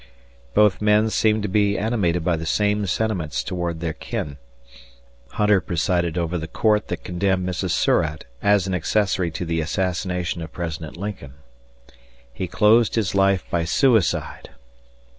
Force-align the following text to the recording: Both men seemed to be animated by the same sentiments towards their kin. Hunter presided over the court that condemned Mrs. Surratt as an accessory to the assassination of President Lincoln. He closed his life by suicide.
Both 0.55 0.81
men 0.81 1.11
seemed 1.11 1.43
to 1.43 1.47
be 1.47 1.77
animated 1.77 2.23
by 2.23 2.35
the 2.35 2.47
same 2.47 2.87
sentiments 2.87 3.43
towards 3.43 3.81
their 3.81 3.93
kin. 3.93 4.39
Hunter 5.33 5.61
presided 5.61 6.17
over 6.17 6.39
the 6.39 6.47
court 6.47 6.87
that 6.87 7.03
condemned 7.03 7.47
Mrs. 7.47 7.69
Surratt 7.69 8.25
as 8.41 8.65
an 8.65 8.73
accessory 8.73 9.29
to 9.29 9.45
the 9.45 9.61
assassination 9.61 10.41
of 10.41 10.51
President 10.51 10.97
Lincoln. 10.97 11.35
He 12.33 12.47
closed 12.47 12.95
his 12.95 13.13
life 13.13 13.43
by 13.51 13.63
suicide. 13.63 14.49